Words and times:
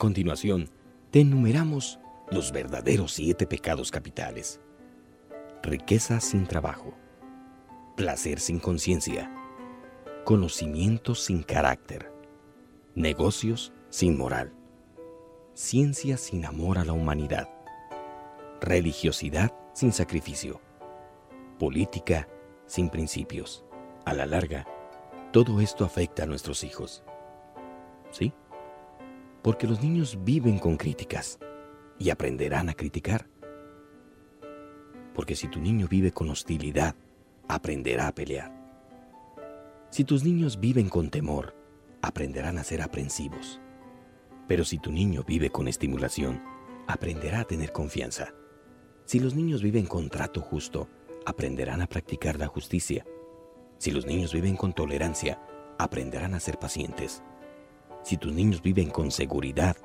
continuación, 0.00 0.70
te 1.10 1.20
enumeramos 1.20 2.00
los 2.30 2.52
verdaderos 2.52 3.12
siete 3.12 3.46
pecados 3.46 3.90
capitales. 3.90 4.58
Riqueza 5.62 6.20
sin 6.20 6.46
trabajo, 6.46 6.94
placer 7.96 8.40
sin 8.40 8.60
conciencia, 8.60 9.30
conocimiento 10.24 11.14
sin 11.14 11.42
carácter, 11.42 12.10
negocios 12.94 13.74
sin 13.90 14.16
moral, 14.16 14.54
ciencia 15.52 16.16
sin 16.16 16.46
amor 16.46 16.78
a 16.78 16.84
la 16.86 16.94
humanidad, 16.94 17.50
religiosidad 18.62 19.52
sin 19.74 19.92
sacrificio, 19.92 20.62
política 21.58 22.26
sin 22.64 22.88
principios. 22.88 23.66
A 24.06 24.14
la 24.14 24.24
larga, 24.24 24.66
todo 25.30 25.60
esto 25.60 25.84
afecta 25.84 26.22
a 26.22 26.26
nuestros 26.26 26.64
hijos. 26.64 27.04
¿Sí? 28.10 28.32
Porque 29.42 29.66
los 29.66 29.82
niños 29.82 30.18
viven 30.22 30.58
con 30.58 30.76
críticas 30.76 31.38
y 31.98 32.10
aprenderán 32.10 32.68
a 32.68 32.74
criticar. 32.74 33.28
Porque 35.14 35.34
si 35.34 35.48
tu 35.48 35.60
niño 35.60 35.86
vive 35.88 36.12
con 36.12 36.30
hostilidad, 36.30 36.94
aprenderá 37.48 38.08
a 38.08 38.14
pelear. 38.14 38.52
Si 39.90 40.04
tus 40.04 40.24
niños 40.24 40.60
viven 40.60 40.88
con 40.88 41.10
temor, 41.10 41.54
aprenderán 42.02 42.58
a 42.58 42.64
ser 42.64 42.82
aprensivos. 42.82 43.60
Pero 44.46 44.64
si 44.64 44.78
tu 44.78 44.92
niño 44.92 45.24
vive 45.26 45.50
con 45.50 45.68
estimulación, 45.68 46.42
aprenderá 46.86 47.40
a 47.40 47.44
tener 47.44 47.72
confianza. 47.72 48.34
Si 49.04 49.18
los 49.18 49.34
niños 49.34 49.62
viven 49.62 49.86
con 49.86 50.08
trato 50.08 50.40
justo, 50.40 50.88
aprenderán 51.26 51.82
a 51.82 51.86
practicar 51.86 52.38
la 52.38 52.46
justicia. 52.46 53.04
Si 53.78 53.90
los 53.90 54.06
niños 54.06 54.32
viven 54.32 54.56
con 54.56 54.72
tolerancia, 54.72 55.40
aprenderán 55.78 56.34
a 56.34 56.40
ser 56.40 56.58
pacientes. 56.58 57.22
Si 58.02 58.16
tus 58.16 58.32
niños 58.32 58.62
viven 58.62 58.90
con 58.90 59.10
seguridad, 59.10 59.76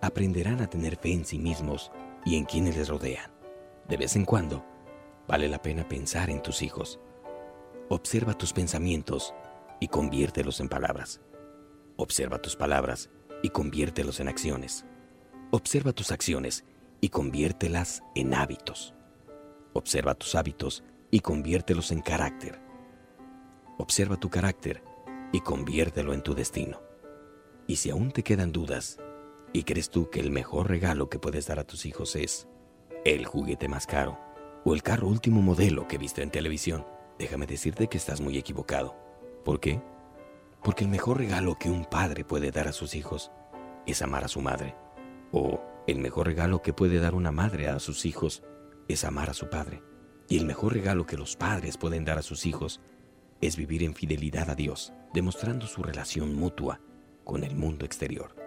aprenderán 0.00 0.60
a 0.60 0.68
tener 0.68 0.96
fe 0.96 1.12
en 1.12 1.24
sí 1.24 1.38
mismos 1.38 1.90
y 2.24 2.36
en 2.36 2.44
quienes 2.44 2.76
les 2.76 2.88
rodean. 2.88 3.30
De 3.88 3.96
vez 3.96 4.16
en 4.16 4.24
cuando, 4.24 4.64
vale 5.26 5.48
la 5.48 5.60
pena 5.60 5.88
pensar 5.88 6.30
en 6.30 6.42
tus 6.42 6.62
hijos. 6.62 7.00
Observa 7.88 8.34
tus 8.34 8.52
pensamientos 8.52 9.34
y 9.80 9.88
conviértelos 9.88 10.60
en 10.60 10.68
palabras. 10.68 11.20
Observa 11.96 12.40
tus 12.40 12.56
palabras 12.56 13.10
y 13.42 13.50
conviértelos 13.50 14.20
en 14.20 14.28
acciones. 14.28 14.84
Observa 15.50 15.92
tus 15.92 16.12
acciones 16.12 16.64
y 17.00 17.08
conviértelas 17.08 18.02
en 18.14 18.34
hábitos. 18.34 18.94
Observa 19.72 20.14
tus 20.14 20.34
hábitos 20.34 20.84
y 21.10 21.20
conviértelos 21.20 21.90
en 21.90 22.00
carácter. 22.00 22.60
Observa 23.78 24.16
tu 24.16 24.30
carácter 24.30 24.82
y 25.32 25.40
conviértelo 25.40 26.14
en 26.14 26.22
tu 26.22 26.34
destino. 26.34 26.91
Y 27.72 27.76
si 27.76 27.88
aún 27.88 28.10
te 28.10 28.22
quedan 28.22 28.52
dudas 28.52 28.98
y 29.54 29.62
crees 29.62 29.88
tú 29.88 30.10
que 30.10 30.20
el 30.20 30.30
mejor 30.30 30.68
regalo 30.68 31.08
que 31.08 31.18
puedes 31.18 31.46
dar 31.46 31.58
a 31.58 31.64
tus 31.64 31.86
hijos 31.86 32.16
es 32.16 32.46
el 33.06 33.24
juguete 33.24 33.66
más 33.66 33.86
caro 33.86 34.18
o 34.66 34.74
el 34.74 34.82
carro 34.82 35.08
último 35.08 35.40
modelo 35.40 35.88
que 35.88 35.96
viste 35.96 36.22
en 36.22 36.30
televisión, 36.30 36.86
déjame 37.18 37.46
decirte 37.46 37.88
que 37.88 37.96
estás 37.96 38.20
muy 38.20 38.36
equivocado. 38.36 38.94
¿Por 39.42 39.58
qué? 39.58 39.80
Porque 40.62 40.84
el 40.84 40.90
mejor 40.90 41.16
regalo 41.16 41.58
que 41.58 41.70
un 41.70 41.86
padre 41.86 42.26
puede 42.26 42.50
dar 42.50 42.68
a 42.68 42.72
sus 42.72 42.94
hijos 42.94 43.32
es 43.86 44.02
amar 44.02 44.24
a 44.24 44.28
su 44.28 44.42
madre. 44.42 44.76
O 45.32 45.58
el 45.86 45.98
mejor 45.98 46.26
regalo 46.26 46.60
que 46.60 46.74
puede 46.74 46.98
dar 46.98 47.14
una 47.14 47.32
madre 47.32 47.68
a 47.68 47.78
sus 47.78 48.04
hijos 48.04 48.42
es 48.86 49.02
amar 49.02 49.30
a 49.30 49.34
su 49.34 49.48
padre. 49.48 49.82
Y 50.28 50.36
el 50.36 50.44
mejor 50.44 50.74
regalo 50.74 51.06
que 51.06 51.16
los 51.16 51.36
padres 51.36 51.78
pueden 51.78 52.04
dar 52.04 52.18
a 52.18 52.22
sus 52.22 52.44
hijos 52.44 52.82
es 53.40 53.56
vivir 53.56 53.82
en 53.82 53.94
fidelidad 53.94 54.50
a 54.50 54.54
Dios, 54.54 54.92
demostrando 55.14 55.66
su 55.66 55.82
relación 55.82 56.34
mutua 56.34 56.78
con 57.24 57.44
el 57.44 57.54
mundo 57.56 57.84
exterior. 57.84 58.41